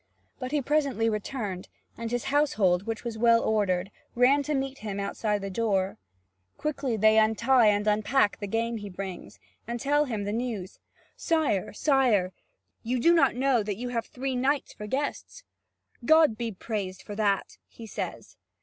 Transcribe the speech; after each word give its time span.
But 0.39 0.51
he 0.51 0.63
presently 0.63 1.11
returned, 1.11 1.67
and 1.95 2.09
his 2.09 2.23
household, 2.33 2.87
which 2.87 3.03
was 3.03 3.19
well 3.19 3.39
ordered, 3.43 3.91
ran 4.15 4.41
to 4.41 4.55
meet 4.55 4.79
him 4.79 4.99
outside 4.99 5.41
the 5.41 5.51
door. 5.51 5.99
Quickly 6.57 6.97
they 6.97 7.19
untie 7.19 7.67
and 7.67 7.85
unpack 7.85 8.39
the 8.39 8.47
game 8.47 8.77
he 8.77 8.89
brings, 8.89 9.37
and 9.67 9.79
tell 9.79 10.05
him 10.05 10.23
the 10.23 10.33
news: 10.33 10.79
"Sire, 11.15 11.71
sire, 11.71 12.33
you 12.81 12.99
do 12.99 13.13
not 13.13 13.35
know 13.35 13.61
that 13.61 13.77
you 13.77 13.89
have 13.89 14.07
three 14.07 14.35
knights 14.35 14.73
for 14.73 14.87
guests." 14.87 15.43
"God 16.03 16.35
be 16.35 16.51
praised 16.51 17.03
for 17.03 17.15
that," 17.15 17.59
he 17.67 17.85
says. 17.85 18.37